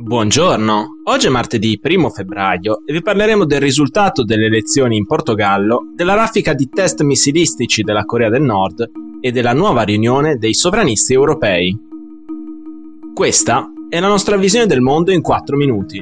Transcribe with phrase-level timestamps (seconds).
[0.00, 5.90] Buongiorno, oggi è martedì 1 febbraio e vi parleremo del risultato delle elezioni in Portogallo,
[5.92, 8.88] della raffica di test missilistici della Corea del Nord
[9.20, 11.76] e della nuova riunione dei sovranisti europei.
[13.12, 15.96] Questa è la nostra visione del mondo in 4 minuti.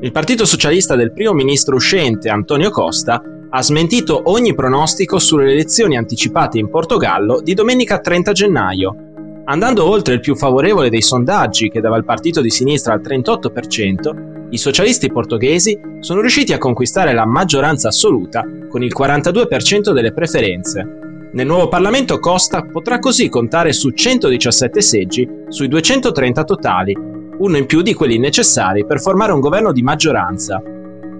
[0.00, 5.98] Il Partito Socialista del primo ministro uscente Antonio Costa ha smentito ogni pronostico sulle elezioni
[5.98, 9.07] anticipate in Portogallo di domenica 30 gennaio
[9.50, 14.48] Andando oltre il più favorevole dei sondaggi che dava il partito di sinistra al 38%,
[14.50, 20.86] i socialisti portoghesi sono riusciti a conquistare la maggioranza assoluta con il 42% delle preferenze.
[21.32, 26.94] Nel nuovo Parlamento Costa potrà così contare su 117 seggi sui 230 totali,
[27.38, 30.60] uno in più di quelli necessari per formare un governo di maggioranza.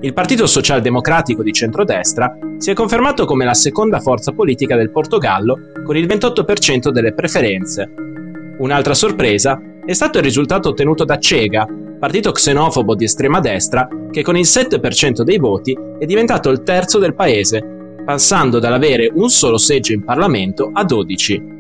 [0.00, 5.58] Il Partito Socialdemocratico di centrodestra si è confermato come la seconda forza politica del Portogallo
[5.82, 7.90] con il 28% delle preferenze,
[8.58, 11.66] Un'altra sorpresa è stato il risultato ottenuto da Cega,
[11.98, 16.98] partito xenofobo di estrema destra, che con il 7% dei voti è diventato il terzo
[16.98, 21.56] del paese, passando dall'avere un solo seggio in Parlamento a 12.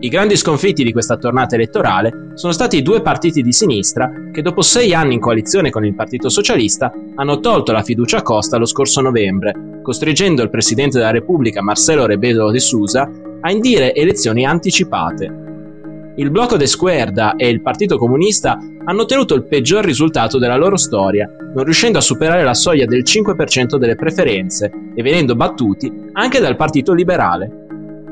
[0.00, 4.42] I grandi sconfitti di questa tornata elettorale sono stati i due partiti di sinistra che
[4.42, 8.56] dopo sei anni in coalizione con il Partito Socialista hanno tolto la fiducia a Costa
[8.56, 13.08] lo scorso novembre, costringendo il Presidente della Repubblica Marcelo Rebelo de Sousa
[13.42, 15.51] a indire elezioni anticipate.
[16.14, 20.76] Il blocco de Squerda e il Partito Comunista hanno ottenuto il peggior risultato della loro
[20.76, 26.38] storia, non riuscendo a superare la soglia del 5% delle preferenze e venendo battuti anche
[26.38, 27.50] dal Partito Liberale.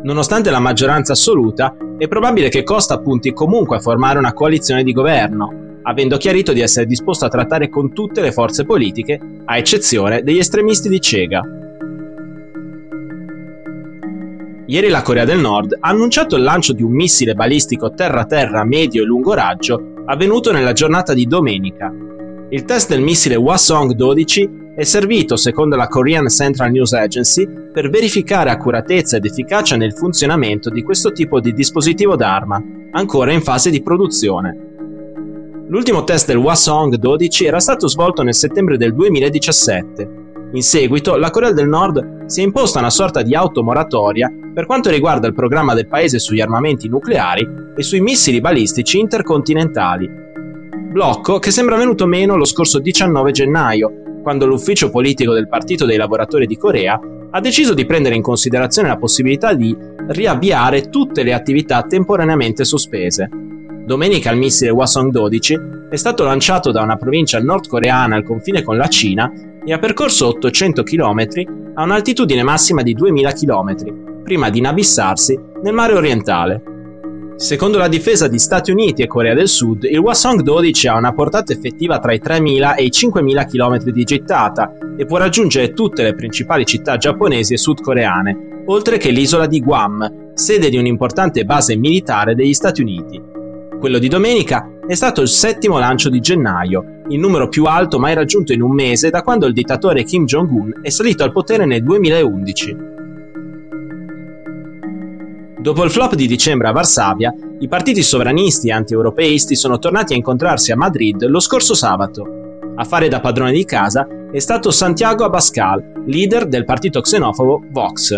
[0.02, 4.92] Nonostante la maggioranza assoluta, è probabile che Costa punti comunque a formare una coalizione di
[4.92, 10.22] governo, avendo chiarito di essere disposto a trattare con tutte le forze politiche, a eccezione
[10.22, 11.42] degli estremisti di Cega.
[14.70, 19.02] Ieri la Corea del Nord ha annunciato il lancio di un missile balistico terra-terra medio
[19.02, 21.92] e lungo raggio avvenuto nella giornata di domenica.
[22.50, 28.50] Il test del missile Hwasong-12 è servito, secondo la Korean Central News Agency, per verificare
[28.50, 33.82] accuratezza ed efficacia nel funzionamento di questo tipo di dispositivo d'arma, ancora in fase di
[33.82, 34.56] produzione.
[35.66, 41.52] L'ultimo test del Hwasong-12 era stato svolto nel settembre del 2017 in seguito, la Corea
[41.52, 45.88] del Nord si è imposta una sorta di automoratoria per quanto riguarda il programma del
[45.88, 47.44] paese sugli armamenti nucleari
[47.76, 50.08] e sui missili balistici intercontinentali.
[50.92, 53.92] Blocco che sembra venuto meno lo scorso 19 gennaio,
[54.22, 57.00] quando l'ufficio politico del Partito dei lavoratori di Corea
[57.32, 59.76] ha deciso di prendere in considerazione la possibilità di
[60.10, 63.28] riavviare tutte le attività temporaneamente sospese.
[63.84, 68.86] Domenica il missile Hwasong-12 è stato lanciato da una provincia nordcoreana al confine con la
[68.86, 69.32] Cina
[69.64, 75.74] e ha percorso 800 km a un'altitudine massima di 2000 km, prima di inabissarsi nel
[75.74, 76.62] mare orientale.
[77.36, 81.54] Secondo la difesa di Stati Uniti e Corea del Sud, il Hwasong-12 ha una portata
[81.54, 86.14] effettiva tra i 3.000 e i 5.000 km di gittata e può raggiungere tutte le
[86.14, 92.34] principali città giapponesi e sudcoreane, oltre che l'isola di Guam, sede di un'importante base militare
[92.34, 93.39] degli Stati Uniti.
[93.80, 98.12] Quello di domenica è stato il settimo lancio di gennaio il numero più alto mai
[98.12, 101.82] raggiunto in un mese da quando il dittatore Kim Jong-un è salito al potere nel
[101.82, 102.76] 2011.
[105.58, 110.16] Dopo il flop di dicembre a Varsavia, i partiti sovranisti e anti-europeisti sono tornati a
[110.16, 112.26] incontrarsi a Madrid lo scorso sabato.
[112.76, 118.14] A fare da padrone di casa è stato Santiago Abascal, leader del partito xenofobo Vox.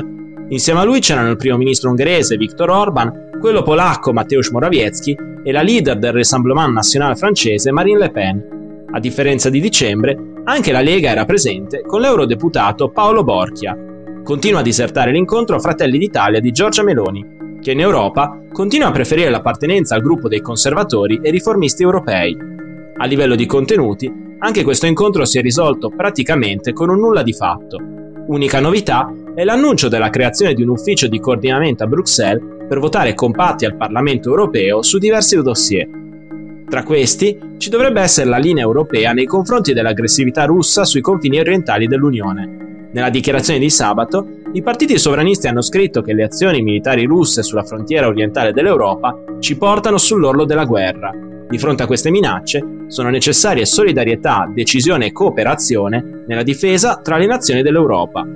[0.48, 5.52] Insieme a lui c'erano il primo ministro ungherese Viktor Orban, quello polacco Mateusz Morawiecki e
[5.52, 10.80] la leader del Rassemblement National francese Marine Le Pen, a differenza di dicembre, anche la
[10.80, 13.76] Lega era presente con l'eurodeputato Paolo Borchia.
[14.22, 19.30] Continua a disertare l'incontro Fratelli d'Italia di Giorgia Meloni, che in Europa continua a preferire
[19.30, 22.36] l'appartenenza al gruppo dei conservatori e riformisti europei.
[22.96, 27.32] A livello di contenuti, anche questo incontro si è risolto praticamente con un nulla di
[27.32, 27.78] fatto.
[28.26, 33.14] Unica novità è l'annuncio della creazione di un ufficio di coordinamento a Bruxelles per votare
[33.14, 35.88] compatti al Parlamento europeo su diversi dossier.
[36.68, 41.86] Tra questi ci dovrebbe essere la linea europea nei confronti dell'aggressività russa sui confini orientali
[41.86, 42.88] dell'Unione.
[42.92, 47.64] Nella dichiarazione di sabato, i partiti sovranisti hanno scritto che le azioni militari russe sulla
[47.64, 51.10] frontiera orientale dell'Europa ci portano sull'orlo della guerra.
[51.48, 57.26] Di fronte a queste minacce sono necessarie solidarietà, decisione e cooperazione nella difesa tra le
[57.26, 58.26] nazioni dell'Europa.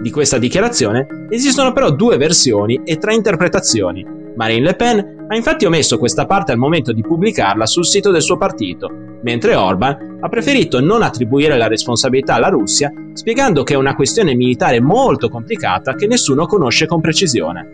[0.00, 4.02] Di questa dichiarazione esistono però due versioni e tre interpretazioni.
[4.34, 8.22] Marine Le Pen ha infatti omesso questa parte al momento di pubblicarla sul sito del
[8.22, 8.90] suo partito,
[9.22, 14.34] mentre Orban ha preferito non attribuire la responsabilità alla Russia, spiegando che è una questione
[14.34, 17.68] militare molto complicata che nessuno conosce con precisione.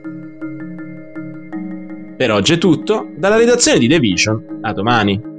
[2.16, 5.35] Per oggi è tutto, dalla redazione di The Vision, a domani.